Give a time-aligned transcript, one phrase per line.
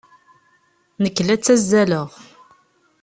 [1.03, 2.09] Nekk la ttazzaleɣ.